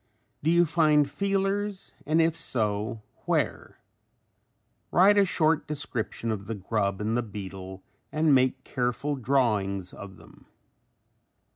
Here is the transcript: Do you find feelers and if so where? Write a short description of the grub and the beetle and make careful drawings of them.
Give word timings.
Do 0.41 0.49
you 0.49 0.65
find 0.65 1.07
feelers 1.07 1.93
and 2.07 2.19
if 2.19 2.35
so 2.35 3.03
where? 3.27 3.77
Write 4.91 5.15
a 5.19 5.25
short 5.25 5.67
description 5.67 6.31
of 6.31 6.47
the 6.47 6.55
grub 6.55 6.99
and 6.99 7.15
the 7.15 7.21
beetle 7.21 7.83
and 8.11 8.33
make 8.33 8.63
careful 8.63 9.15
drawings 9.15 9.93
of 9.93 10.17
them. 10.17 10.47